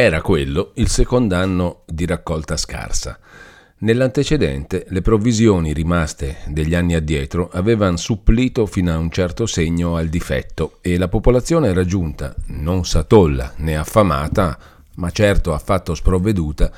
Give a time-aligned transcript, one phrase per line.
[0.00, 3.18] Era quello il secondo anno di raccolta scarsa.
[3.78, 10.06] Nell'antecedente le provvisioni rimaste degli anni addietro avevano supplito fino a un certo segno al
[10.06, 14.56] difetto e la popolazione era giunta, non satolla né affamata,
[14.94, 16.70] ma certo affatto sprovveduta,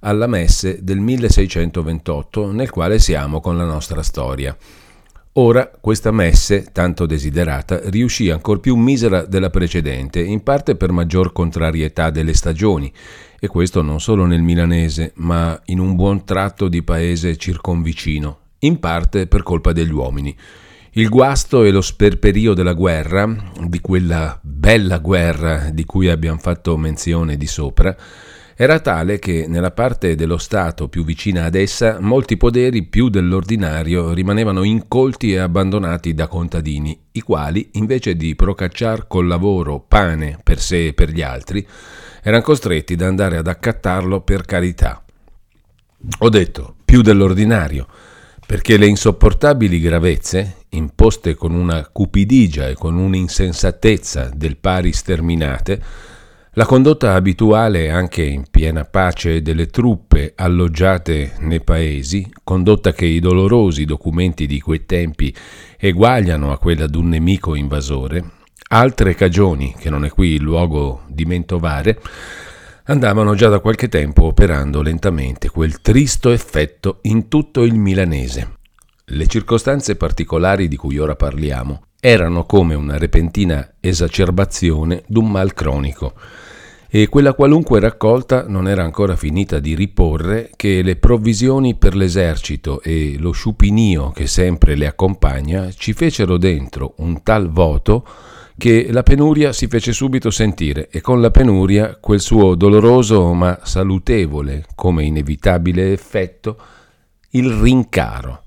[0.00, 4.56] alla messe del 1628 nel quale siamo con la nostra storia.
[5.38, 11.32] Ora questa messe, tanto desiderata, riuscì ancor più misera della precedente, in parte per maggior
[11.32, 12.90] contrarietà delle stagioni,
[13.38, 18.80] e questo non solo nel milanese, ma in un buon tratto di paese circonvicino, in
[18.80, 20.34] parte per colpa degli uomini.
[20.92, 23.26] Il guasto e lo sperperio della guerra,
[23.60, 27.94] di quella bella guerra di cui abbiamo fatto menzione di sopra,
[28.58, 34.14] era tale che nella parte dello Stato più vicina ad essa molti poderi più dell'ordinario
[34.14, 40.58] rimanevano incolti e abbandonati da contadini, i quali, invece di procacciar col lavoro pane per
[40.58, 41.66] sé e per gli altri,
[42.22, 45.04] erano costretti ad andare ad accattarlo per carità.
[46.20, 47.86] Ho detto più dell'ordinario,
[48.46, 56.14] perché le insopportabili gravezze, imposte con una cupidigia e con un'insensatezza del pari sterminate,
[56.58, 63.20] la condotta abituale anche in piena pace delle truppe alloggiate nei paesi, condotta che i
[63.20, 65.34] dolorosi documenti di quei tempi
[65.78, 68.24] eguagliano a quella d'un nemico invasore,
[68.68, 72.00] altre cagioni, che non è qui il luogo di mentovare,
[72.84, 78.54] andavano già da qualche tempo operando lentamente quel tristo effetto in tutto il milanese.
[79.04, 86.14] Le circostanze particolari di cui ora parliamo erano come una repentina esacerbazione d'un mal cronico
[86.98, 92.80] e quella qualunque raccolta non era ancora finita di riporre che le provvisioni per l'esercito
[92.80, 98.06] e lo sciupinio che sempre le accompagna ci fecero dentro un tal voto
[98.56, 103.58] che la penuria si fece subito sentire e con la penuria quel suo doloroso ma
[103.62, 106.56] salutevole come inevitabile effetto,
[107.32, 108.44] il rincaro.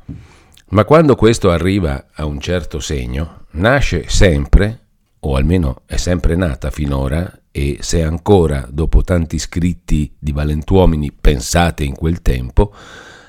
[0.70, 4.80] Ma quando questo arriva a un certo segno, nasce sempre,
[5.20, 11.84] o almeno è sempre nata finora, e se ancora, dopo tanti scritti di valentuomini, pensate
[11.84, 12.74] in quel tempo,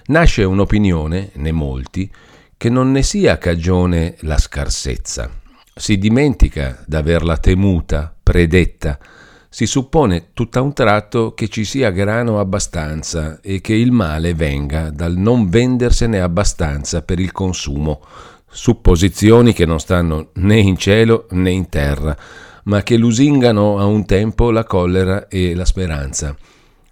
[0.04, 2.08] nasce un'opinione, ne molti,
[2.56, 5.28] che non ne sia cagione la scarsezza.
[5.74, 9.00] Si dimentica d'averla temuta, predetta,
[9.48, 14.90] si suppone tutta un tratto che ci sia grano abbastanza e che il male venga
[14.90, 18.00] dal non vendersene abbastanza per il consumo,
[18.48, 22.16] supposizioni che non stanno né in cielo né in terra,
[22.64, 26.36] ma che lusingano a un tempo la collera e la speranza.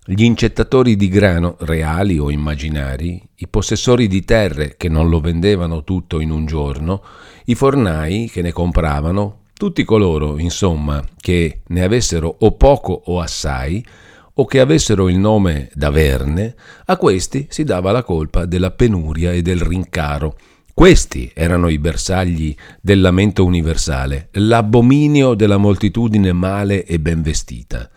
[0.05, 5.85] Gli incettatori di grano, reali o immaginari, i possessori di terre che non lo vendevano
[5.85, 7.03] tutto in un giorno,
[7.45, 13.85] i fornai che ne compravano, tutti coloro, insomma, che ne avessero o poco o assai,
[14.33, 16.55] o che avessero il nome d'averne,
[16.87, 20.37] a questi si dava la colpa della penuria e del rincaro,
[20.79, 27.91] questi erano i bersagli del lamento universale, l'abominio della moltitudine male e ben vestita.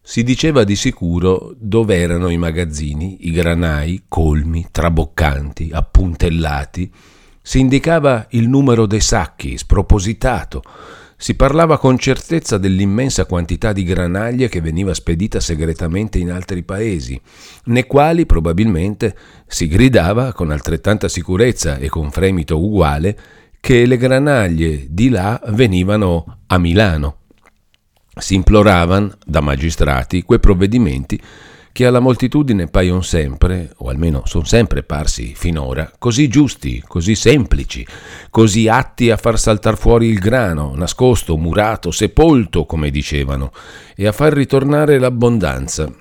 [0.00, 6.92] Si diceva di sicuro dove erano i magazzini, i granai, colmi, traboccanti, appuntellati.
[7.42, 10.62] Si indicava il numero dei sacchi, spropositato,
[11.18, 17.18] si parlava con certezza dell'immensa quantità di granaglie che veniva spedita segretamente in altri paesi,
[17.64, 19.16] nei quali probabilmente
[19.46, 23.18] si gridava con altrettanta sicurezza e con fremito uguale
[23.60, 27.16] che le granaglie di là venivano a Milano.
[28.18, 31.20] Si imploravano da magistrati quei provvedimenti
[31.76, 37.86] che alla moltitudine paiono sempre, o almeno sono sempre parsi finora, così giusti, così semplici,
[38.30, 43.52] così atti a far saltar fuori il grano, nascosto, murato, sepolto, come dicevano,
[43.94, 45.92] e a far ritornare l'abbondanza.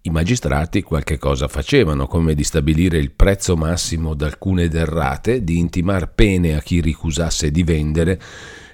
[0.00, 6.12] I magistrati qualche cosa facevano, come di stabilire il prezzo massimo d'alcune derrate, di intimar
[6.12, 8.20] pene a chi ricusasse di vendere,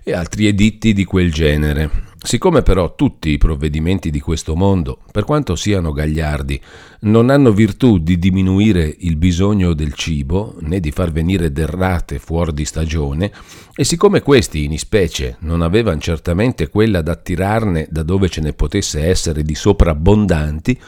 [0.03, 2.08] e altri editti di quel genere.
[2.21, 6.61] Siccome però tutti i provvedimenti di questo mondo, per quanto siano gagliardi,
[7.01, 12.53] non hanno virtù di diminuire il bisogno del cibo, né di far venire derrate fuori
[12.53, 13.31] di stagione,
[13.73, 18.53] e siccome questi in ispecie non avevano certamente quella da attirarne da dove ce ne
[18.53, 20.79] potesse essere di soprabbondanti,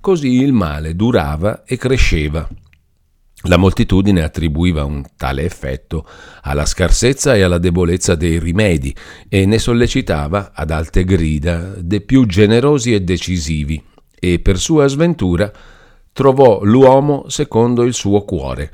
[0.00, 2.48] così il male durava e cresceva
[3.44, 6.06] la moltitudine attribuiva un tale effetto
[6.42, 8.94] alla scarsezza e alla debolezza dei rimedi
[9.28, 13.82] e ne sollecitava ad alte grida dei più generosi e decisivi
[14.18, 15.50] e per sua sventura
[16.12, 18.70] trovò l'uomo secondo il suo cuore.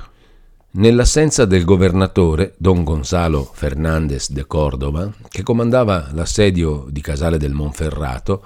[0.71, 8.43] Nell'assenza del governatore don Gonzalo Fernandez de Cordova, che comandava l'assedio di Casale del Monferrato,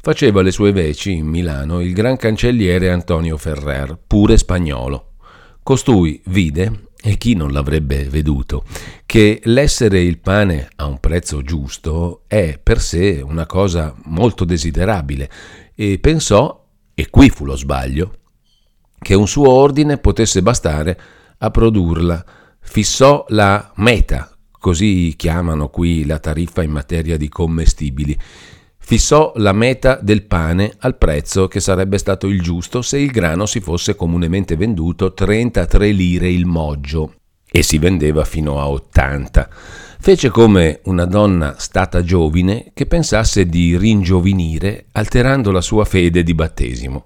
[0.00, 5.08] faceva le sue veci in Milano il gran cancelliere Antonio Ferrer, pure spagnolo.
[5.68, 8.64] Costui vide, e chi non l'avrebbe veduto,
[9.04, 15.30] che l'essere il pane a un prezzo giusto è per sé una cosa molto desiderabile
[15.74, 18.14] e pensò, e qui fu lo sbaglio,
[18.98, 20.98] che un suo ordine potesse bastare
[21.36, 22.24] a produrla.
[22.60, 28.18] Fissò la meta, così chiamano qui la tariffa in materia di commestibili.
[28.88, 33.44] Fissò la meta del pane al prezzo che sarebbe stato il giusto se il grano
[33.44, 37.12] si fosse comunemente venduto 33 lire il moggio
[37.50, 39.50] e si vendeva fino a 80.
[40.00, 46.32] Fece come una donna stata giovine che pensasse di ringiovinire alterando la sua fede di
[46.32, 47.04] battesimo.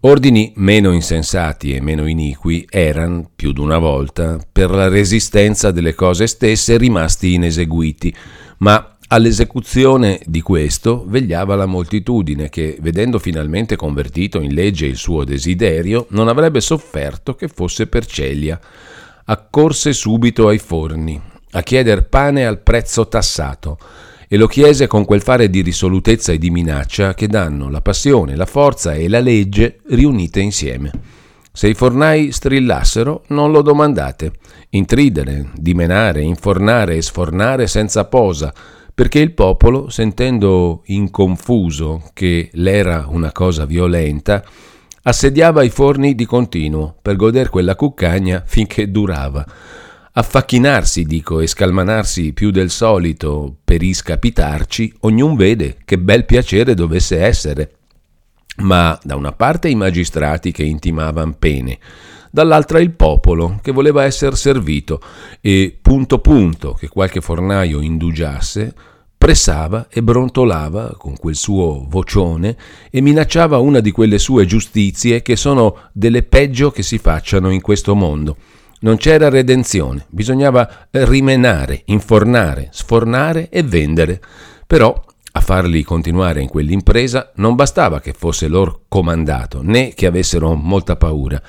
[0.00, 6.26] Ordini meno insensati e meno iniqui erano, più d'una volta, per la resistenza delle cose
[6.26, 8.14] stesse rimasti ineseguiti,
[8.58, 15.24] ma all'esecuzione di questo vegliava la moltitudine che, vedendo finalmente convertito in legge il suo
[15.24, 18.58] desiderio, non avrebbe sofferto che fosse per celia.
[19.24, 21.20] Accorse subito ai forni,
[21.52, 23.78] a chieder pane al prezzo tassato,
[24.28, 28.36] e lo chiese con quel fare di risolutezza e di minaccia che danno la passione,
[28.36, 30.92] la forza e la legge riunite insieme.
[31.52, 34.30] Se i fornai strillassero, non lo domandate.
[34.70, 38.54] Intridere, dimenare, infornare e sfornare senza posa,
[39.00, 44.44] perché il popolo, sentendo in confuso che l'era una cosa violenta,
[45.04, 49.42] assediava i forni di continuo per goder quella cuccagna finché durava
[50.12, 57.22] affacchinarsi, dico, e scalmanarsi più del solito per iscapitarci, ognun vede che bel piacere dovesse
[57.22, 57.76] essere.
[58.56, 61.78] Ma da una parte i magistrati che intimavan pene,
[62.30, 65.00] dall'altra il popolo che voleva essere servito
[65.40, 68.74] e punto punto che qualche fornaio indugiasse,
[69.20, 72.56] pressava e brontolava con quel suo vocione
[72.90, 77.60] e minacciava una di quelle sue giustizie che sono delle peggio che si facciano in
[77.60, 78.34] questo mondo
[78.80, 84.22] non c'era redenzione, bisognava rimenare, infornare, sfornare e vendere.
[84.66, 90.54] Però a farli continuare in quell'impresa non bastava che fosse loro comandato, né che avessero
[90.54, 91.42] molta paura.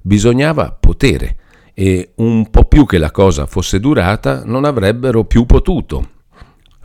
[0.00, 1.38] Bisognava potere
[1.74, 6.10] e un po' più che la cosa fosse durata non avrebbero più potuto.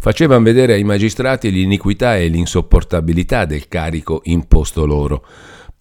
[0.02, 5.24] Facevano vedere ai magistrati l'iniquità e l'insopportabilità del carico imposto loro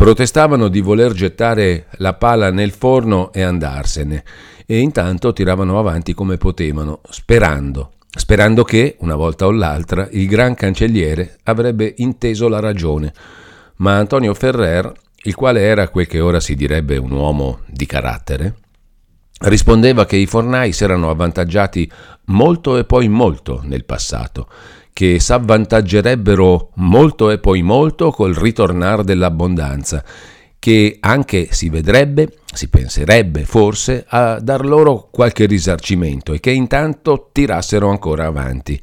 [0.01, 4.25] Protestavano di voler gettare la pala nel forno e andarsene,
[4.65, 10.55] e intanto tiravano avanti come potevano, sperando, sperando che, una volta o l'altra, il gran
[10.55, 13.13] cancelliere avrebbe inteso la ragione.
[13.77, 14.91] Ma Antonio Ferrer,
[15.25, 18.55] il quale era quel che ora si direbbe un uomo di carattere,
[19.41, 21.91] rispondeva che i fornai si erano avvantaggiati
[22.27, 24.49] molto e poi molto nel passato
[24.93, 30.05] che s'avvantaggerebbero molto e poi molto col ritornare dell'abbondanza,
[30.59, 37.31] che anche si vedrebbe, si penserebbe forse a dar loro qualche risarcimento e che intanto
[37.33, 38.79] tirassero ancora avanti.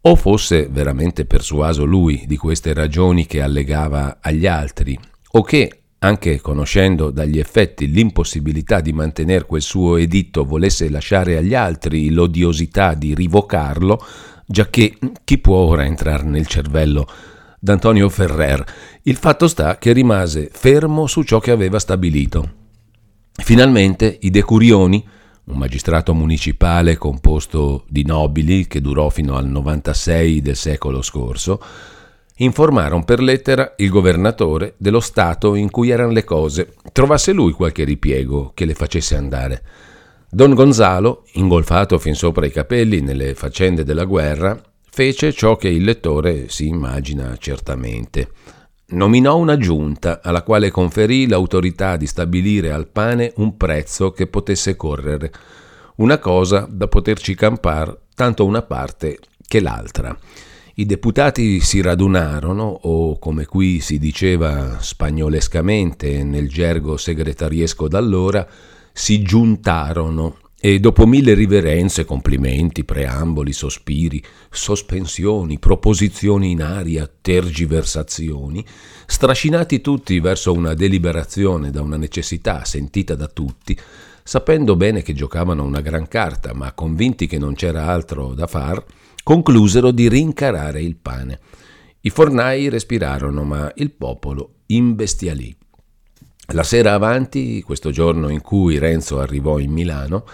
[0.00, 4.98] O fosse veramente persuaso lui di queste ragioni che allegava agli altri,
[5.32, 11.54] o che, anche conoscendo dagli effetti l'impossibilità di mantenere quel suo editto, volesse lasciare agli
[11.54, 14.00] altri l'odiosità di rivocarlo,
[14.46, 17.06] giacché chi può ora entrare nel cervello
[17.58, 18.64] d'Antonio Ferrer?
[19.02, 22.54] Il fatto sta che rimase fermo su ciò che aveva stabilito.
[23.32, 25.04] Finalmente i decurioni,
[25.44, 31.60] un magistrato municipale composto di nobili che durò fino al 96 del secolo scorso,
[32.38, 37.84] informarono per lettera il governatore dello stato in cui erano le cose, trovasse lui qualche
[37.84, 39.62] ripiego che le facesse andare.
[40.30, 45.84] Don Gonzalo, ingolfato fin sopra i capelli nelle faccende della guerra, fece ciò che il
[45.84, 48.30] lettore si immagina certamente.
[48.90, 54.76] Nominò una giunta alla quale conferì l'autorità di stabilire al pane un prezzo che potesse
[54.76, 55.32] correre,
[55.96, 60.16] una cosa da poterci campar tanto una parte che l'altra.
[60.78, 68.46] I deputati si radunarono, o come qui si diceva spagnolescamente nel gergo segretariesco d'allora,
[68.92, 70.36] si giuntarono.
[70.56, 78.64] E dopo mille riverenze, complimenti, preamboli, sospiri, sospensioni, proposizioni in aria, tergiversazioni,
[79.04, 83.76] strascinati tutti verso una deliberazione da una necessità sentita da tutti,
[84.22, 88.84] sapendo bene che giocavano una gran carta, ma convinti che non c'era altro da far,
[89.28, 91.38] conclusero di rincarare il pane.
[92.00, 95.54] I fornai respirarono, ma il popolo imbestialì.
[96.54, 100.24] La sera avanti, questo giorno in cui Renzo arrivò in Milano,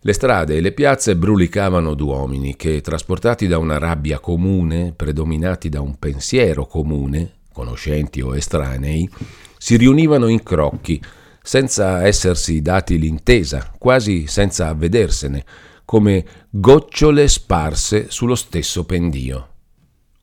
[0.00, 5.80] Le strade e le piazze brulicavano d'uomini che, trasportati da una rabbia comune, predominati da
[5.80, 9.10] un pensiero comune, conoscenti o estranei,
[9.58, 11.02] si riunivano in crocchi,
[11.42, 15.44] senza essersi dati l'intesa, quasi senza avvedersene,
[15.88, 19.48] come gocciole sparse sullo stesso pendio.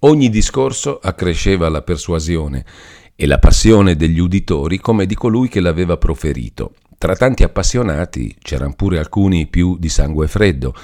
[0.01, 2.63] Ogni discorso accresceva la persuasione
[3.15, 6.75] e la passione degli uditori come di colui che l'aveva proferito.
[6.99, 10.75] Tra tanti appassionati c'erano pure alcuni più di sangue freddo,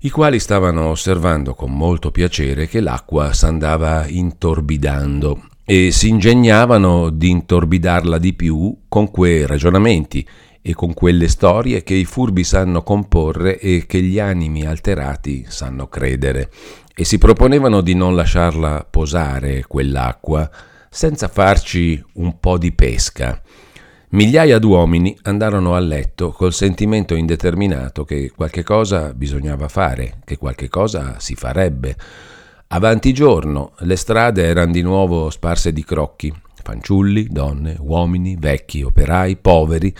[0.00, 7.30] i quali stavano osservando con molto piacere che l'acqua s'andava intorbidando e si ingegnavano di
[7.30, 10.26] intorbidarla di più con quei ragionamenti
[10.62, 15.88] e con quelle storie che i furbi sanno comporre e che gli animi alterati sanno
[15.88, 16.50] credere,
[16.94, 20.48] e si proponevano di non lasciarla posare quell'acqua
[20.88, 23.40] senza farci un po' di pesca.
[24.10, 30.68] Migliaia d'uomini andarono a letto col sentimento indeterminato che qualche cosa bisognava fare, che qualche
[30.68, 31.96] cosa si farebbe.
[32.68, 36.32] Avanti giorno le strade erano di nuovo sparse di crocchi.
[36.62, 39.92] Fanciulli, donne, uomini, vecchi, operai, poveri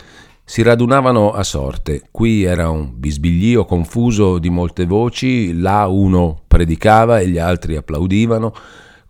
[0.44, 2.02] si radunavano a sorte.
[2.11, 8.52] Qui era un bisbiglio confuso di molte voci, là uno predicava e gli altri applaudivano.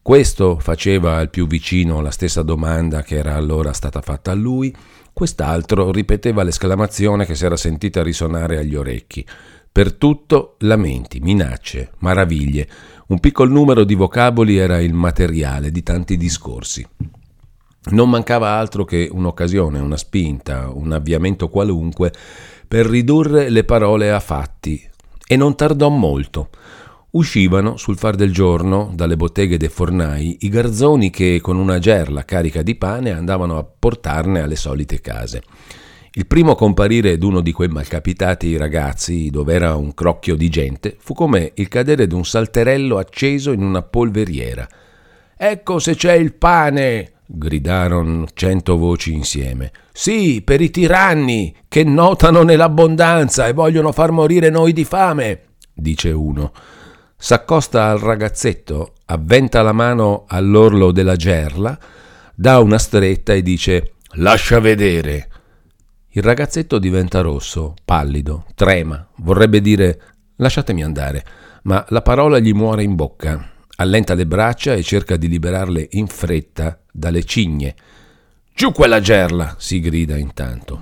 [0.01, 4.75] Questo faceva al più vicino la stessa domanda che era allora stata fatta a lui,
[5.12, 9.25] quest'altro ripeteva l'esclamazione che si era sentita risonare agli orecchi.
[9.71, 12.69] Per tutto lamenti, minacce, maraviglie.
[13.07, 16.87] Un piccolo numero di vocaboli era il materiale di tanti discorsi.
[17.91, 22.12] Non mancava altro che un'occasione, una spinta, un avviamento qualunque
[22.69, 24.89] per ridurre le parole a fatti,
[25.27, 26.51] e non tardò molto.
[27.11, 32.25] Uscivano sul far del giorno dalle botteghe dei fornai i garzoni che con una gerla
[32.25, 35.43] carica di pane andavano a portarne alle solite case.
[36.12, 41.15] Il primo comparire d'uno di quei malcapitati ragazzi, dove era un crocchio di gente, fu
[41.15, 44.67] come il cadere d'un salterello acceso in una polveriera.
[45.37, 47.12] Ecco se c'è il pane!
[47.35, 49.73] Gridarono cento voci insieme.
[49.93, 55.41] Sì, per i tiranni che notano nell'abbondanza e vogliono far morire noi di fame,
[55.73, 56.53] dice uno
[57.23, 61.79] s'accosta al ragazzetto, avventa la mano all'orlo della gerla,
[62.35, 65.29] dà una stretta e dice Lascia vedere.
[66.09, 70.01] Il ragazzetto diventa rosso, pallido, trema, vorrebbe dire
[70.35, 71.25] lasciatemi andare,
[71.62, 73.52] ma la parola gli muore in bocca.
[73.83, 77.75] Allenta le braccia e cerca di liberarle in fretta dalle cigne.
[78.55, 79.57] Giù quella gerla!
[79.59, 80.81] si grida intanto.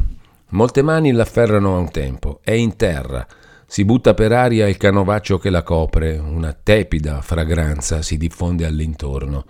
[0.51, 3.27] Molte mani l'afferrano a un tempo, è in terra,
[3.67, 9.47] si butta per aria il canovaccio che la copre, una tepida fragranza si diffonde all'intorno.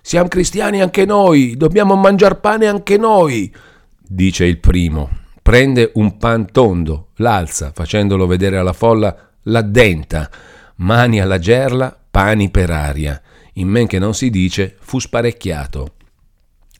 [0.00, 3.54] Siamo cristiani anche noi, dobbiamo mangiar pane anche noi,
[4.00, 5.10] dice il primo.
[5.40, 10.28] Prende un pan tondo, l'alza, facendolo vedere alla folla, l'addenta,
[10.76, 13.20] mani alla gerla, pani per aria.
[13.54, 15.94] In men che non si dice, fu sparecchiato.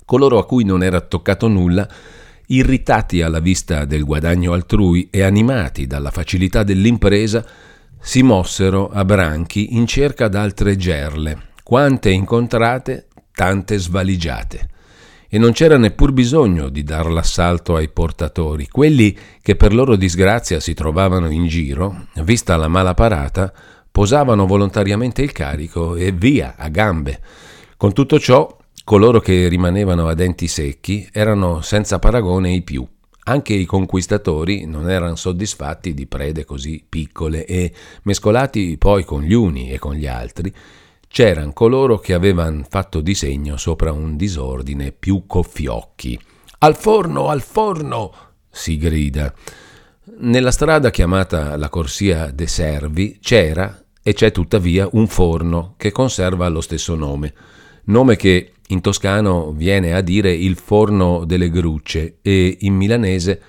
[0.05, 1.89] Coloro a cui non era toccato nulla
[2.51, 7.45] irritati alla vista del guadagno altrui e animati dalla facilità dell'impresa,
[8.01, 14.69] si mossero a branchi in cerca d'altre gerle, quante incontrate, tante svaligiate.
[15.29, 20.59] E non c'era neppur bisogno di dar l'assalto ai portatori, quelli che per loro disgrazia
[20.59, 23.53] si trovavano in giro, vista la mala parata,
[24.01, 27.21] posavano volontariamente il carico e via, a gambe.
[27.77, 32.85] Con tutto ciò Coloro che rimanevano a denti secchi erano senza paragone i più.
[33.25, 39.35] Anche i conquistatori non erano soddisfatti di prede così piccole e, mescolati poi con gli
[39.35, 40.51] uni e con gli altri,
[41.07, 46.19] c'erano coloro che avevano fatto disegno sopra un disordine più coffiocchi.
[46.61, 48.13] Al forno, al forno!
[48.51, 49.33] si grida.
[50.21, 56.49] Nella strada chiamata la Corsia de Servi c'era e c'è tuttavia un forno che conserva
[56.49, 57.33] lo stesso nome,
[57.85, 63.43] nome che in toscano viene a dire il forno delle grucce e in milanese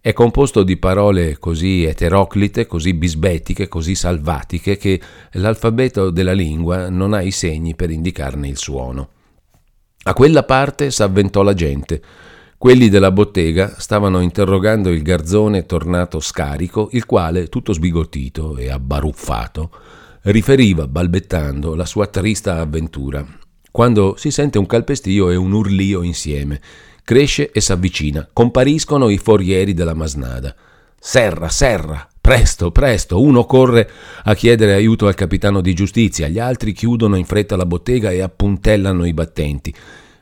[0.00, 5.00] è composto di parole così eteroclite, così bisbetiche, così salvatiche che
[5.32, 9.10] l'alfabeto della lingua non ha i segni per indicarne il suono.
[10.04, 12.00] A quella parte s'avventò la gente.
[12.56, 19.70] Quelli della bottega stavano interrogando il garzone tornato scarico, il quale, tutto sbigottito e abbaruffato,
[20.22, 23.26] riferiva balbettando la sua trista avventura
[23.78, 26.60] quando si sente un calpestio e un urlio insieme.
[27.04, 28.28] Cresce e s'avvicina.
[28.32, 30.52] Compariscono i forieri della masnada.
[30.98, 33.20] Serra, serra, presto, presto.
[33.20, 33.88] Uno corre
[34.24, 38.20] a chiedere aiuto al capitano di giustizia, gli altri chiudono in fretta la bottega e
[38.20, 39.72] appuntellano i battenti.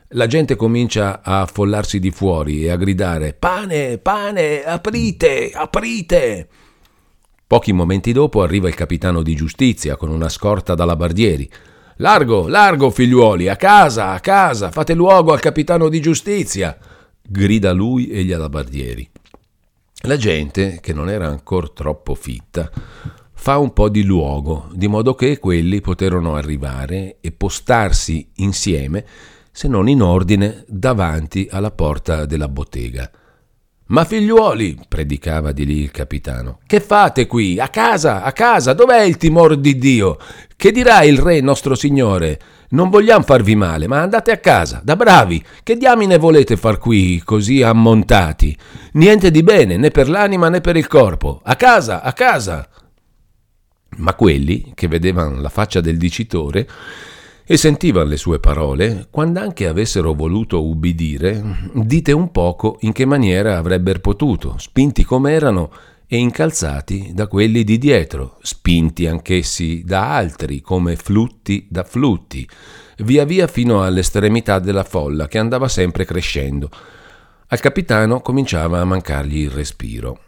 [0.09, 6.47] La gente comincia a affollarsi di fuori e a gridare Pane, pane, aprite, aprite.
[7.47, 11.49] Pochi momenti dopo arriva il capitano di giustizia con una scorta da labardieri.
[11.99, 16.77] Largo, largo, figliuoli, a casa, a casa, fate luogo al capitano di giustizia,
[17.21, 19.09] grida lui e gli alabardieri.
[20.01, 22.69] La gente, che non era ancora troppo fitta,
[23.31, 29.05] fa un po' di luogo, di modo che quelli poterono arrivare e postarsi insieme,
[29.51, 33.09] se non in ordine, davanti alla porta della bottega.
[33.87, 37.57] Ma figliuoli, predicava di lì il capitano, che fate qui?
[37.57, 40.17] A casa, a casa, dov'è il timore di Dio?
[40.57, 42.39] Che dirà il re nostro signore?
[42.69, 45.41] Non vogliamo farvi male, ma andate a casa, da bravi.
[45.63, 48.57] Che diamine volete far qui, così ammontati?
[48.93, 51.39] Niente di bene, né per l'anima né per il corpo.
[51.45, 52.67] A casa, a casa.
[53.97, 56.67] Ma quelli, che vedevano la faccia del dicitore,
[57.49, 63.05] e sentivano le sue parole, quando anche avessero voluto ubbidire, dite un poco in che
[63.05, 65.71] maniera avrebbero potuto, spinti com'erano
[66.07, 72.47] e incalzati da quelli di dietro, spinti anch'essi da altri come flutti da flutti,
[72.97, 76.69] via via fino all'estremità della folla che andava sempre crescendo.
[77.47, 80.19] Al capitano cominciava a mancargli il respiro.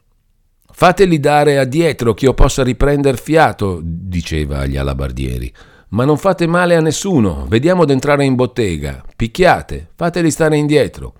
[0.71, 5.53] Fateli dare addietro che io possa riprender fiato, diceva agli alabardieri.
[5.89, 9.03] Ma non fate male a nessuno, vediamo d'entrare in bottega.
[9.15, 11.15] Picchiate, fateli stare indietro.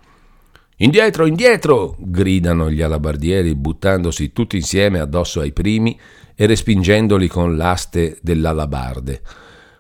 [0.78, 1.96] Indietro, indietro!
[1.98, 6.00] gridano gli alabardieri buttandosi tutti insieme addosso ai primi
[6.36, 9.22] e respingendoli con l'aste dell'alabarde.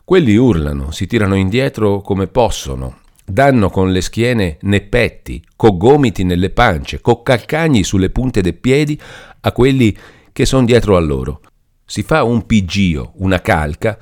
[0.03, 6.23] Quelli urlano, si tirano indietro come possono, danno con le schiene nei petti, co gomiti
[6.23, 8.99] nelle pance, co calcagni sulle punte dei piedi
[9.41, 9.95] a quelli
[10.33, 11.41] che sono dietro a loro.
[11.85, 13.97] Si fa un pigio, una calca,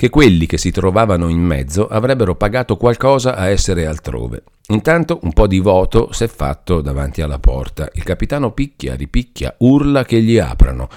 [0.00, 4.44] che quelli che si trovavano in mezzo avrebbero pagato qualcosa a essere altrove.
[4.68, 7.86] Intanto un po' di voto s'è fatto davanti alla porta.
[7.92, 10.88] Il capitano picchia, ripicchia, urla che gli aprano.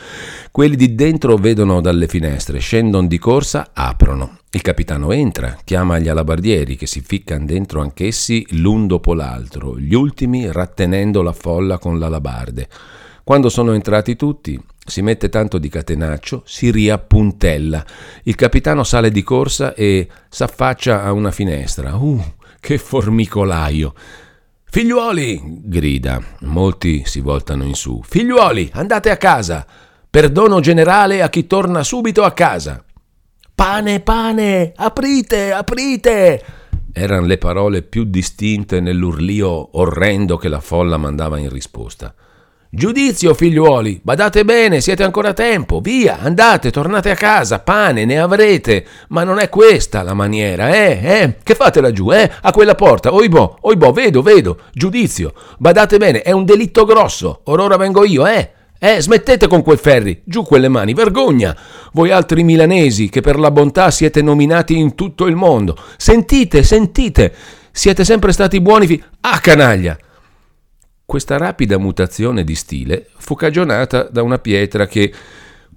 [0.52, 4.38] Quelli di dentro vedono dalle finestre, scendono di corsa, aprono.
[4.52, 9.96] Il capitano entra, chiama gli alabardieri che si ficcano dentro anch'essi l'un dopo l'altro, gli
[9.96, 12.70] ultimi rattenendo la folla con l'alabarde.
[13.24, 17.86] Quando sono entrati tutti, si mette tanto di catenaccio, si riappuntella.
[18.24, 21.96] Il capitano sale di corsa e s'affaccia a una finestra.
[21.96, 22.22] Uh,
[22.60, 23.94] che formicolaio!
[24.66, 25.62] Figliuoli!
[25.64, 26.22] grida.
[26.42, 28.02] Molti si voltano in su.
[28.04, 29.66] Figliuoli, andate a casa!
[30.10, 32.84] Perdono generale a chi torna subito a casa!
[33.56, 34.74] Pane, pane!
[34.76, 36.44] Aprite, aprite!
[36.92, 42.14] Erano le parole più distinte nell'urlio orrendo che la folla mandava in risposta.
[42.76, 48.20] Giudizio, figliuoli, badate bene, siete ancora a tempo, via, andate, tornate a casa, pane ne
[48.20, 52.74] avrete, ma non è questa la maniera, eh, eh, che fate laggiù, eh, a quella
[52.74, 58.04] porta, oibò, oibò, vedo, vedo, giudizio, badate bene, è un delitto grosso, or ora vengo
[58.06, 61.56] io, eh, eh, smettete con quei ferri, giù quelle mani, vergogna,
[61.92, 67.36] voi altri milanesi che per la bontà siete nominati in tutto il mondo, sentite, sentite,
[67.72, 69.96] siete sempre stati buoni, fi- ah, canaglia,
[71.06, 75.14] questa rapida mutazione di stile fu cagionata da una pietra che,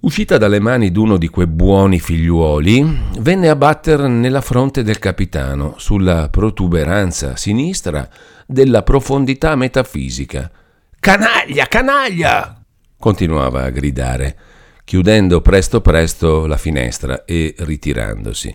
[0.01, 5.75] uscita dalle mani d'uno di quei buoni figliuoli, venne a batter nella fronte del capitano,
[5.79, 8.09] sulla protuberanza sinistra
[8.47, 10.51] della profondità metafisica.
[10.99, 12.61] Canaglia, canaglia!
[12.99, 14.37] continuava a gridare,
[14.85, 18.55] chiudendo presto presto la finestra e ritirandosi.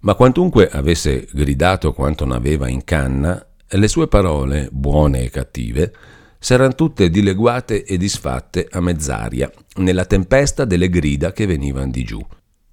[0.00, 3.44] Ma quantunque avesse gridato quanto n'aveva in canna,
[3.76, 5.92] le sue parole, buone e cattive,
[6.38, 12.20] s'erano tutte dileguate e disfatte a mezz'aria, nella tempesta delle grida che venivano di giù.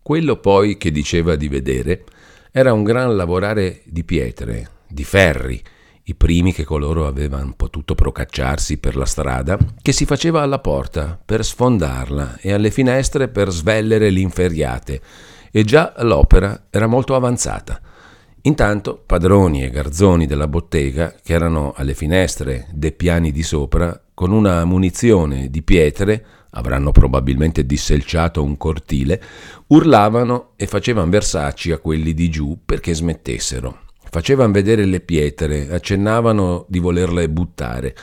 [0.01, 2.03] Quello poi che diceva di vedere
[2.51, 5.61] era un gran lavorare di pietre, di ferri,
[6.05, 11.19] i primi che coloro avevano potuto procacciarsi per la strada, che si faceva alla porta
[11.23, 15.01] per sfondarla e alle finestre per svellere l'inferiate,
[15.51, 17.79] e già l'opera era molto avanzata.
[18.43, 24.31] Intanto padroni e garzoni della bottega, che erano alle finestre dei piani di sopra, con
[24.31, 29.21] una munizione di pietre, avranno probabilmente disselciato un cortile,
[29.67, 33.81] urlavano e facevano versacci a quelli di giù perché smettessero.
[34.09, 37.95] Facevano vedere le pietre, accennavano di volerle buttare.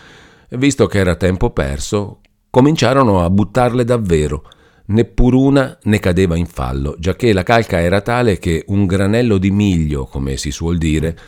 [0.51, 2.21] Visto che era tempo perso,
[2.51, 4.51] cominciarono a buttarle davvero
[4.87, 10.07] neppuruna ne cadeva in fallo, giacché la calca era tale che un granello di miglio,
[10.07, 11.19] come si suol dire,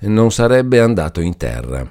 [0.00, 1.90] non sarebbe andato in terra.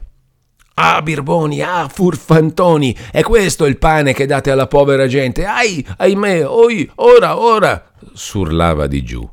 [0.82, 5.45] Ah, birboni, ah, furfantoni, è questo il pane che date alla povera gente?
[5.45, 9.29] Ai, ahimè, oi, ora, ora, surlava di giù.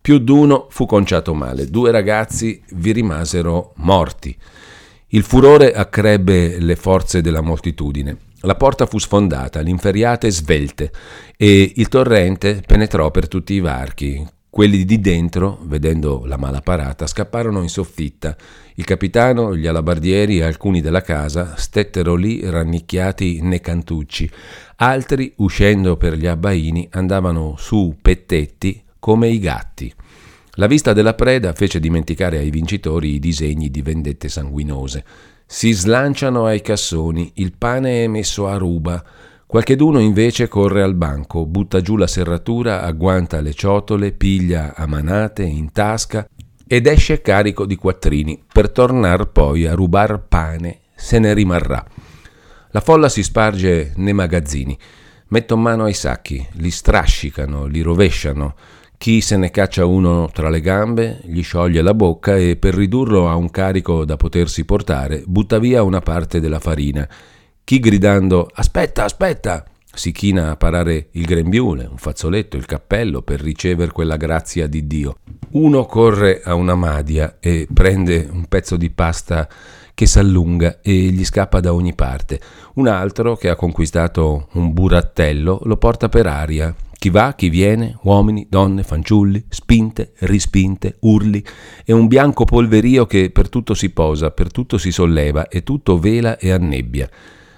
[0.00, 4.34] Più d'uno fu conciato male, due ragazzi vi rimasero morti.
[5.08, 8.16] Il furore accrebbe le forze della moltitudine.
[8.42, 10.92] La porta fu sfondata, l'inferiate svelte
[11.36, 14.24] e il torrente penetrò per tutti i varchi.
[14.48, 18.36] Quelli di dentro, vedendo la mala parata, scapparono in soffitta.
[18.76, 24.30] Il capitano, gli alabardieri e alcuni della casa stettero lì rannicchiati nei cantucci.
[24.76, 29.92] Altri, uscendo per gli abbaini, andavano su pettetti come i gatti.
[30.52, 35.04] La vista della preda fece dimenticare ai vincitori i disegni di vendette sanguinose.
[35.50, 39.02] Si slanciano ai cassoni, il pane è messo a ruba.
[39.46, 45.44] Qualcheduno invece corre al banco, butta giù la serratura, agguanta le ciotole, piglia a manate
[45.44, 46.28] in tasca
[46.66, 51.82] ed esce carico di quattrini per tornar poi a rubar pane, se ne rimarrà.
[52.72, 54.78] La folla si sparge nei magazzini,
[55.28, 58.54] mettono mano ai sacchi, li strascicano, li rovesciano,
[58.98, 63.28] chi se ne caccia uno tra le gambe, gli scioglie la bocca e per ridurlo
[63.28, 67.08] a un carico da potersi portare, butta via una parte della farina.
[67.62, 69.64] Chi gridando Aspetta, aspetta!
[69.94, 74.86] si china a parare il grembiule, un fazzoletto, il cappello per ricevere quella grazia di
[74.86, 75.18] Dio.
[75.52, 79.48] Uno corre a una madia e prende un pezzo di pasta
[79.94, 82.40] che s'allunga e gli scappa da ogni parte.
[82.74, 87.96] Un altro, che ha conquistato un burattello, lo porta per aria chi va, chi viene,
[88.02, 91.44] uomini, donne, fanciulli, spinte, rispinte, urli,
[91.84, 95.98] e un bianco polverio che per tutto si posa, per tutto si solleva e tutto
[95.98, 97.08] vela e annebbia.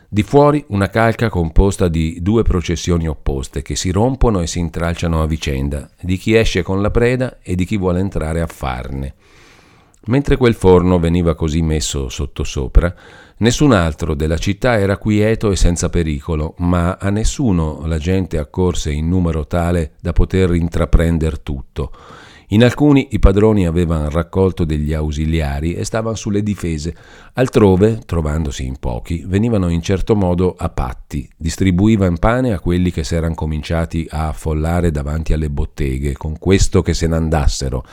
[0.06, 5.22] Di fuori una calca composta di due processioni opposte che si rompono e si intralciano
[5.22, 9.14] a vicenda, di chi esce con la preda e di chi vuole entrare a farne.
[10.06, 12.94] Mentre quel forno veniva così messo sottosopra,
[13.38, 18.90] nessun altro della città era quieto e senza pericolo, ma a nessuno la gente accorse
[18.90, 21.92] in numero tale da poter intraprender tutto.
[22.52, 26.92] In alcuni i padroni avevano raccolto degli ausiliari e stavano sulle difese,
[27.34, 33.04] altrove, trovandosi in pochi, venivano in certo modo a patti, distribuivano pane a quelli che
[33.04, 37.84] s'erano cominciati a affollare davanti alle botteghe, con questo che se ne andassero,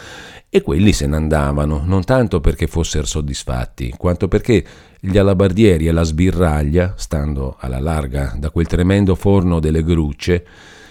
[0.50, 4.66] e quelli se ne andavano, non tanto perché fossero soddisfatti, quanto perché
[5.00, 10.46] gli alabardieri e la sbirraglia, stando alla larga da quel tremendo forno delle grucce,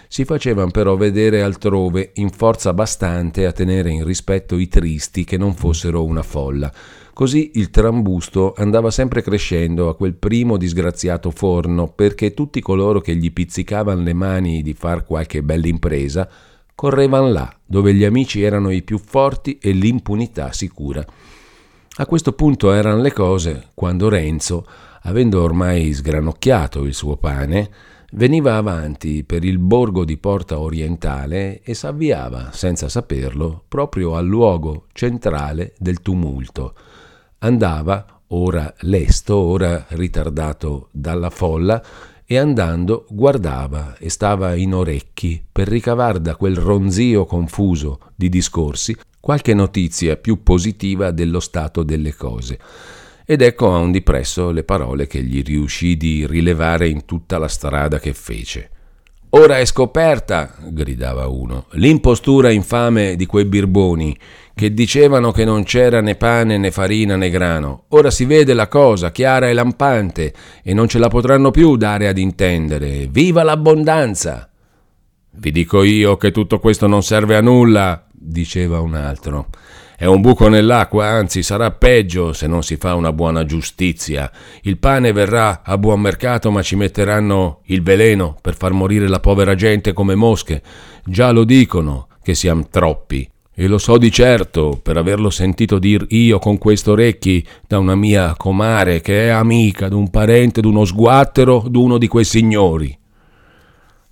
[0.08, 5.36] si facevano però vedere altrove in forza bastante a tenere in rispetto i tristi che
[5.36, 6.72] non fossero una folla.
[7.12, 13.16] Così il trambusto andava sempre crescendo a quel primo disgraziato forno perché tutti coloro che
[13.16, 16.28] gli pizzicavano le mani di far qualche bella impresa
[16.74, 21.02] correvano là, dove gli amici erano i più forti e l'impunità sicura.
[21.98, 24.66] A questo punto erano le cose quando Renzo,
[25.04, 27.70] avendo ormai sgranocchiato il suo pane,
[28.12, 34.86] veniva avanti per il borgo di Porta Orientale e s'avviava, senza saperlo, proprio al luogo
[34.92, 36.74] centrale del tumulto.
[37.38, 41.82] Andava, ora lesto, ora ritardato dalla folla,
[42.28, 48.96] e andando guardava e stava in orecchi per ricavar da quel ronzio confuso di discorsi
[49.20, 52.58] qualche notizia più positiva dello stato delle cose
[53.28, 57.48] ed ecco a un dipresso le parole che gli riuscì di rilevare in tutta la
[57.48, 58.70] strada che fece.
[59.30, 64.16] Ora è scoperta, gridava uno, l'impostura infame di quei birboni
[64.54, 67.84] che dicevano che non c'era né pane né farina né grano.
[67.88, 72.06] Ora si vede la cosa chiara e lampante e non ce la potranno più dare
[72.06, 73.08] ad intendere.
[73.10, 74.48] Viva l'abbondanza!
[75.38, 79.48] Vi dico io che tutto questo non serve a nulla, diceva un altro.
[79.98, 84.30] È un buco nell'acqua, anzi sarà peggio se non si fa una buona giustizia.
[84.60, 89.20] Il pane verrà a buon mercato, ma ci metteranno il veleno per far morire la
[89.20, 90.62] povera gente come mosche.
[91.02, 93.26] Già lo dicono che siamo troppi.
[93.54, 97.94] E lo so di certo, per averlo sentito dir io con questi orecchi da una
[97.94, 102.94] mia comare che è amica d'un parente d'uno sguattero d'uno di quei signori.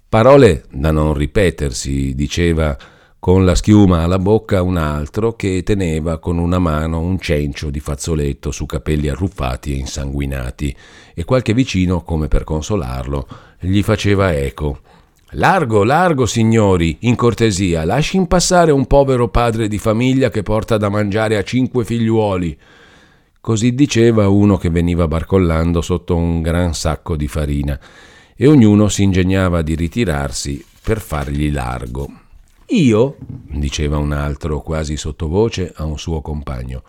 [0.08, 2.74] Parole da non ripetersi, diceva
[3.24, 7.80] con la schiuma alla bocca un altro che teneva con una mano un cencio di
[7.80, 10.76] fazzoletto su capelli arruffati e insanguinati,
[11.14, 13.26] e qualche vicino, come per consolarlo,
[13.60, 14.80] gli faceva eco.
[15.30, 20.90] Largo, largo, signori, in cortesia, lasciin passare un povero padre di famiglia che porta da
[20.90, 22.54] mangiare a cinque figliuoli.
[23.40, 27.80] Così diceva uno che veniva barcollando sotto un gran sacco di farina,
[28.36, 32.23] e ognuno si ingegnava di ritirarsi per fargli largo.
[32.68, 36.82] Io, diceva un altro quasi sottovoce a un suo compagno,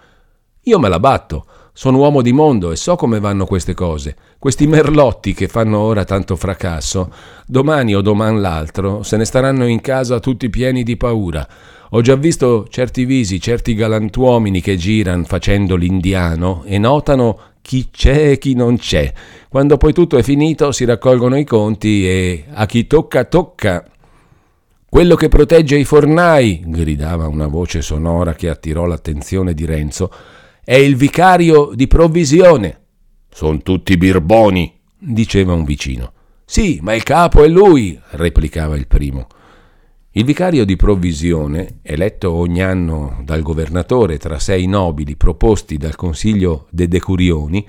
[0.67, 4.15] io me la batto, sono uomo di mondo e so come vanno queste cose.
[4.39, 7.11] Questi merlotti che fanno ora tanto fracasso,
[7.45, 11.47] domani o doman l'altro se ne staranno in casa tutti pieni di paura.
[11.89, 18.31] Ho già visto certi visi, certi galantuomini che giran facendo l'indiano e notano chi c'è
[18.31, 19.13] e chi non c'è.
[19.49, 23.85] Quando poi tutto è finito si raccolgono i conti e a chi tocca tocca.
[24.95, 30.09] Quello che protegge i fornai, gridava una voce sonora che attirò l'attenzione di Renzo,
[30.63, 32.83] è il vicario di provvisione.
[33.29, 36.13] Sono tutti birboni, diceva un vicino.
[36.45, 39.27] Sì, ma il capo è lui, replicava il primo.
[40.11, 46.67] Il vicario di provvisione, eletto ogni anno dal governatore tra sei nobili proposti dal Consiglio
[46.69, 47.67] de Decurioni,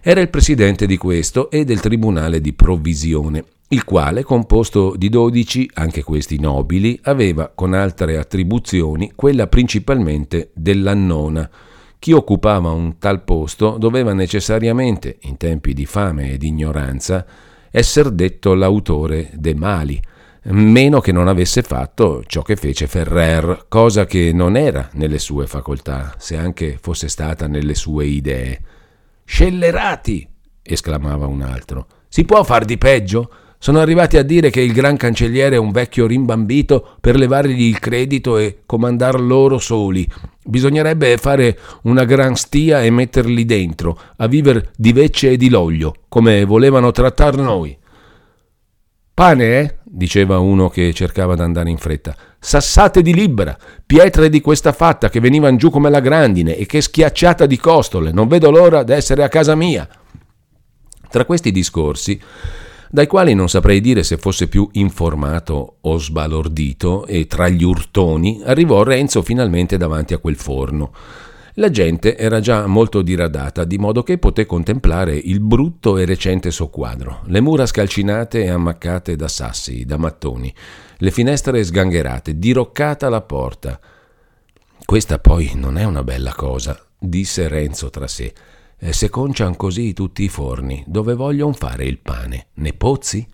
[0.00, 5.68] era il presidente di questo e del Tribunale di provvisione, il quale, composto di dodici,
[5.74, 11.50] anche questi nobili, aveva con altre attribuzioni quella principalmente dell'annona.
[11.98, 17.24] Chi occupava un tal posto doveva necessariamente, in tempi di fame e di ignoranza,
[17.70, 20.00] essere detto l'autore dei mali,
[20.42, 25.46] meno che non avesse fatto ciò che fece Ferrer, cosa che non era nelle sue
[25.46, 28.60] facoltà, se anche fosse stata nelle sue idee.
[29.24, 30.28] Scellerati!
[30.62, 31.86] esclamava un altro.
[32.08, 33.30] Si può far di peggio?
[33.64, 37.78] Sono arrivati a dire che il gran cancelliere è un vecchio rimbambito per levargli il
[37.78, 40.06] credito e comandar loro soli.
[40.44, 45.94] Bisognerebbe fare una gran stia e metterli dentro, a viver di vecce e di loglio,
[46.10, 47.74] come volevano trattar noi.
[49.14, 49.76] Pane, eh?
[49.82, 52.14] diceva uno che cercava d'andare in fretta.
[52.38, 56.82] Sassate di libera, pietre di questa fatta che venivano giù come la grandine e che
[56.82, 58.12] schiacciata di costole.
[58.12, 59.88] Non vedo l'ora d'essere a casa mia.
[61.08, 62.20] Tra questi discorsi,
[62.94, 68.40] dai quali non saprei dire se fosse più informato o sbalordito, e tra gli urtoni
[68.44, 70.92] arrivò Renzo finalmente davanti a quel forno.
[71.54, 76.52] La gente era già molto diradata, di modo che poté contemplare il brutto e recente
[76.52, 80.54] soquadro, le mura scalcinate e ammaccate da sassi, da mattoni,
[80.98, 83.80] le finestre sgangherate, diroccata la porta.
[84.84, 88.32] Questa poi non è una bella cosa, disse Renzo tra sé.
[88.92, 92.48] Se concian così tutti i forni, dove vogliono fare il pane?
[92.54, 93.26] Ne pozzi?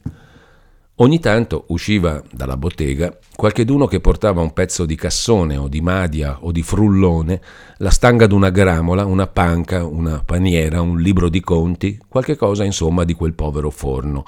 [0.96, 6.38] Ogni tanto usciva dalla bottega qualcheduno che portava un pezzo di cassone o di madia
[6.42, 7.40] o di frullone,
[7.78, 13.04] la stanga d'una gramola, una panca, una paniera, un libro di conti, qualche cosa insomma
[13.04, 14.24] di quel povero forno,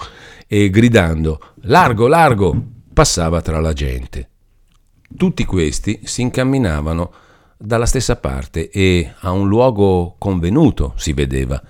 [0.47, 2.63] e gridando Largo, largo!
[2.93, 4.29] passava tra la gente.
[5.15, 7.13] Tutti questi si incamminavano
[7.63, 11.63] dalla stessa parte e a un luogo convenuto si vedeva.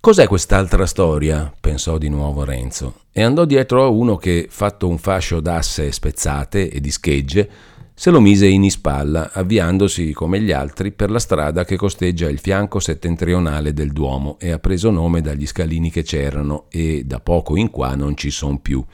[0.00, 1.52] Cos'è quest'altra storia?
[1.60, 6.70] pensò di nuovo Renzo e andò dietro a uno che, fatto un fascio d'asse spezzate
[6.70, 7.50] e di schegge,
[7.94, 12.38] se lo mise in ispalla, avviandosi come gli altri per la strada che costeggia il
[12.38, 17.56] fianco settentrionale del Duomo e ha preso nome dagli scalini che c'erano e da poco
[17.56, 18.84] in qua non ci son più.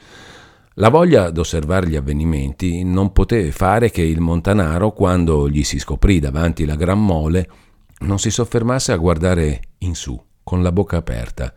[0.79, 6.21] La voglia d'osservare gli avvenimenti non poté fare che il Montanaro, quando gli si scoprì
[6.21, 7.49] davanti la gran mole,
[7.99, 11.53] non si soffermasse a guardare in su con la bocca aperta.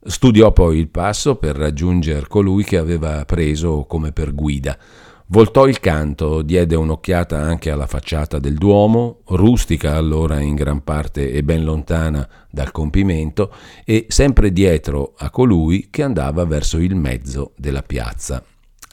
[0.00, 4.78] Studiò poi il passo per raggiungere colui che aveva preso come per guida.
[5.26, 11.32] Voltò il canto, diede un'occhiata anche alla facciata del Duomo, rustica allora in gran parte
[11.32, 13.52] e ben lontana dal compimento,
[13.84, 18.44] e sempre dietro a colui che andava verso il mezzo della piazza.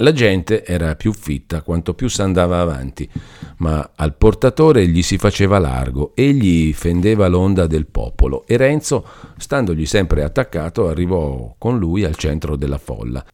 [0.02, 3.10] La gente era più fitta quanto più s'andava avanti,
[3.58, 9.06] ma al portatore gli si faceva largo, egli fendeva l'onda del popolo e Renzo,
[9.38, 13.26] standogli sempre attaccato, arrivò con lui al centro della folla.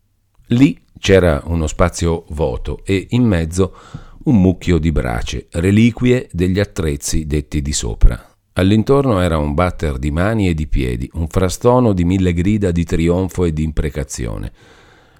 [0.47, 3.75] Lì c'era uno spazio vuoto e in mezzo
[4.23, 8.27] un mucchio di brace, reliquie degli attrezzi detti di sopra.
[8.53, 12.85] All'intorno era un batter di mani e di piedi, un frastono di mille grida di
[12.85, 14.51] trionfo e di imprecazione.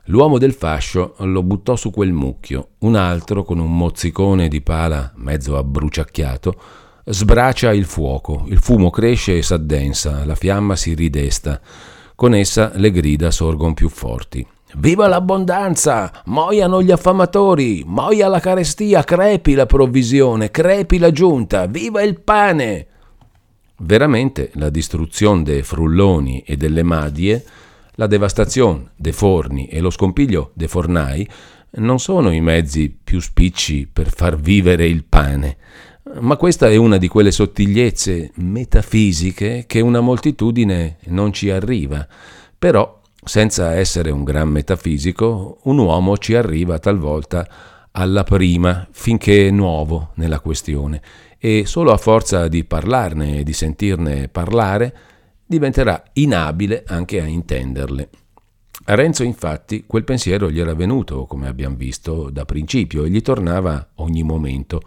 [0.09, 5.11] L'uomo del fascio lo buttò su quel mucchio, un altro, con un mozzicone di pala
[5.15, 6.55] mezzo abbruciacchiato,
[7.05, 11.59] sbracia il fuoco, il fumo cresce e s'addensa, la fiamma si ridesta,
[12.13, 14.45] con essa le grida sorgono più forti.
[14.77, 16.21] Viva l'abbondanza!
[16.25, 17.83] Moiano gli affamatori!
[17.83, 19.03] Moia la carestia!
[19.03, 20.51] Crepi la provvisione!
[20.51, 21.65] Crepi la giunta!
[21.65, 22.87] Viva il pane!
[23.77, 27.43] Veramente la distruzione dei frulloni e delle madie
[27.95, 31.27] la devastazione dei forni e lo scompiglio dei fornai
[31.77, 35.57] non sono i mezzi più spicci per far vivere il pane,
[36.19, 42.07] ma questa è una di quelle sottigliezze metafisiche che una moltitudine non ci arriva.
[42.57, 47.47] Però, senza essere un gran metafisico, un uomo ci arriva talvolta
[47.91, 51.01] alla prima, finché è nuovo nella questione,
[51.37, 54.95] e solo a forza di parlarne e di sentirne parlare,
[55.45, 58.09] diventerà inabile anche a intenderle.
[58.85, 63.21] A Renzo infatti quel pensiero gli era venuto, come abbiamo visto, da principio e gli
[63.21, 64.81] tornava ogni momento.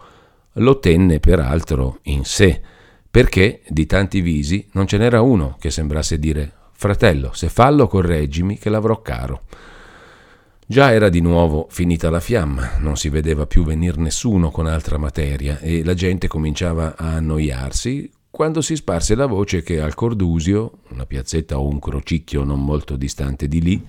[0.53, 2.61] Lo tenne peraltro in sé,
[3.09, 8.57] perché di tanti visi non ce n'era uno che sembrasse dire Fratello, se fallo correggimi
[8.57, 9.41] che l'avrò caro.
[10.65, 14.97] Già era di nuovo finita la fiamma, non si vedeva più venir nessuno con altra
[14.97, 18.09] materia e la gente cominciava a annoiarsi
[18.39, 22.95] quando si sparse la voce che al Cordusio, una piazzetta o un crocicchio non molto
[22.95, 23.85] distante di lì,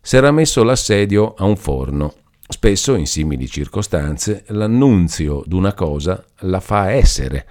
[0.00, 2.14] s'era messo l'assedio a un forno.
[2.46, 7.48] Spesso, in simili circostanze, l'annunzio d'una cosa la fa essere.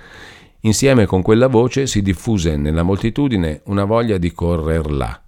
[0.62, 5.22] Insieme con quella voce si diffuse nella moltitudine una voglia di correr là.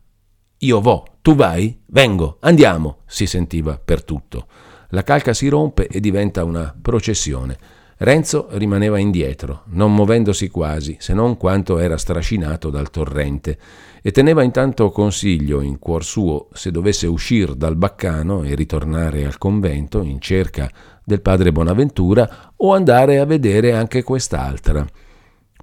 [0.60, 1.78] Io vo, tu vai?
[1.88, 4.48] Vengo, andiamo, si sentiva per tutto.
[4.92, 7.84] La calca si rompe e diventa una processione.
[7.98, 13.58] Renzo rimaneva indietro, non muovendosi quasi, se non quanto era strascinato dal torrente,
[14.02, 19.38] e teneva intanto consiglio in cuor suo se dovesse uscire dal baccano e ritornare al
[19.38, 20.70] convento in cerca
[21.06, 24.86] del padre Bonaventura o andare a vedere anche quest'altra.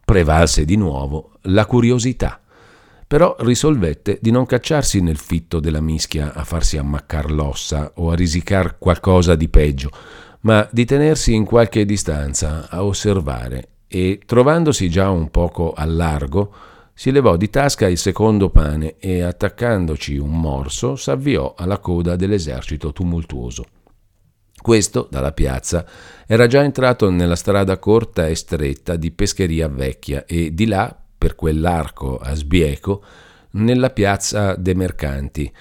[0.03, 2.41] Prevalse di nuovo la curiosità,
[3.07, 8.15] però risolvette di non cacciarsi nel fitto della mischia a farsi ammaccar l'ossa o a
[8.15, 9.91] risicar qualcosa di peggio,
[10.43, 16.53] ma di tenersi in qualche distanza a osservare e, trovandosi già un poco al largo,
[16.95, 22.93] si levò di tasca il secondo pane e, attaccandoci un morso, s'avviò alla coda dell'esercito
[22.93, 23.65] tumultuoso.
[24.61, 25.85] Questo, dalla piazza,
[26.27, 31.35] era già entrato nella strada corta e stretta di Pescheria Vecchia e di là, per
[31.35, 33.03] quell'arco a sbieco,
[33.53, 35.53] nella piazza de Mercanti,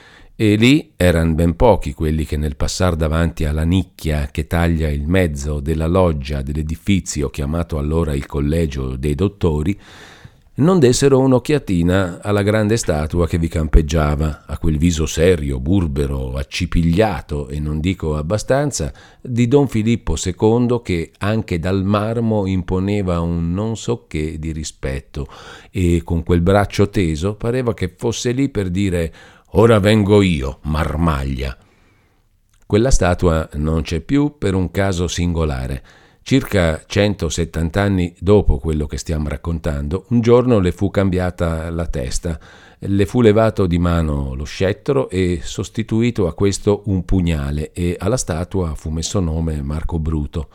[0.42, 5.08] e lì erano ben pochi quelli che nel passar davanti alla nicchia che taglia il
[5.08, 9.80] mezzo della loggia dell'edifizio chiamato allora il Collegio dei Dottori,
[10.54, 17.48] non dessero un'occhiatina alla grande statua che vi campeggiava, a quel viso serio, burbero, accipigliato,
[17.48, 23.78] e non dico abbastanza, di Don Filippo II che anche dal marmo imponeva un non
[23.78, 25.28] so che di rispetto
[25.70, 29.14] e con quel braccio teso pareva che fosse lì per dire
[29.56, 31.58] Ora vengo io, marmaglia.
[32.66, 35.84] Quella statua non c'è più per un caso singolare.
[36.22, 42.40] Circa 170 anni dopo quello che stiamo raccontando, un giorno le fu cambiata la testa,
[42.80, 48.16] le fu levato di mano lo scettro e sostituito a questo un pugnale e alla
[48.16, 50.48] statua fu messo nome Marco Bruto.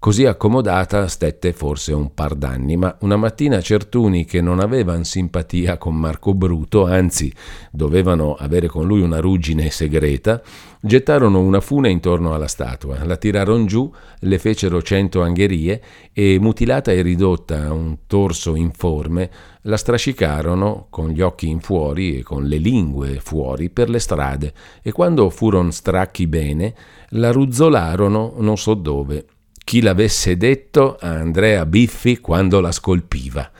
[0.00, 5.76] Così accomodata stette forse un par d'anni, ma una mattina certuni che non avevano simpatia
[5.76, 7.34] con Marco Bruto, anzi
[7.72, 10.40] dovevano avere con lui una ruggine segreta,
[10.80, 15.82] gettarono una fune intorno alla statua, la tirarono giù, le fecero cento angherie
[16.12, 19.28] e, mutilata e ridotta a un torso informe,
[19.62, 24.54] la strascicarono con gli occhi in fuori e con le lingue fuori per le strade
[24.80, 26.72] e quando furono stracchi bene,
[27.10, 29.26] la ruzzolarono non so dove
[29.68, 33.50] chi l'avesse detto a Andrea Biffi quando la scolpiva.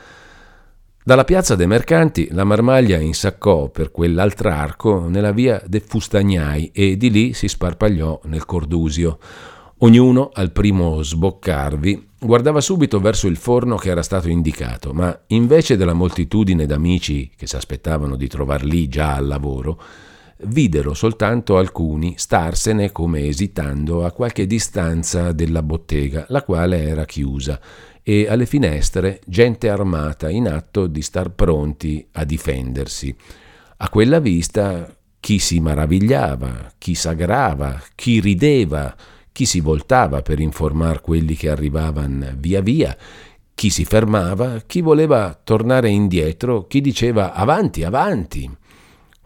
[1.05, 7.11] Dalla piazza dei mercanti la marmaglia insaccò per quell'altr'arco nella via de Fustagnai e di
[7.11, 9.19] lì si sparpagliò nel Cordusio.
[9.81, 15.77] Ognuno, al primo sboccarvi, guardava subito verso il forno che era stato indicato, ma invece
[15.77, 19.79] della moltitudine d'amici che si aspettavano di trovar lì già al lavoro,
[20.45, 27.61] videro soltanto alcuni starsene come esitando a qualche distanza della bottega, la quale era chiusa,
[28.03, 33.15] e alle finestre gente armata in atto di star pronti a difendersi.
[33.79, 38.95] A quella vista chi si maravigliava, chi s'agrava, chi rideva,
[39.33, 42.97] chi si voltava per informar quelli che arrivavano via via,
[43.55, 48.49] chi si fermava, chi voleva tornare indietro, chi diceva avanti, avanti.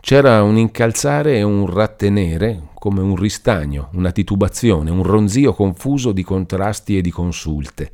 [0.05, 6.25] C'era un incalzare e un rattenere, come un ristagno, una titubazione, un ronzio confuso di
[6.25, 7.93] contrasti e di consulte.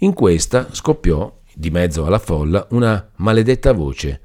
[0.00, 4.20] In questa scoppiò, di mezzo alla folla, una maledetta voce.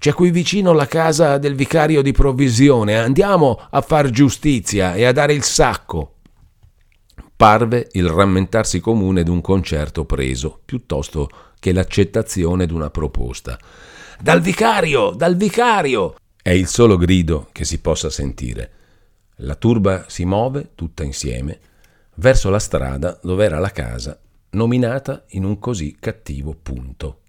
[0.00, 5.12] C'è qui vicino la casa del vicario di provvisione, andiamo a far giustizia e a
[5.12, 6.16] dare il sacco.
[7.36, 11.28] Parve il rammentarsi comune d'un concerto preso, piuttosto
[11.60, 13.56] che l'accettazione d'una proposta.
[14.20, 16.16] Dal vicario, dal vicario!
[16.48, 18.70] È il solo grido che si possa sentire.
[19.40, 21.60] La turba si muove tutta insieme
[22.14, 24.18] verso la strada dove era la casa,
[24.52, 27.20] nominata in un così cattivo punto.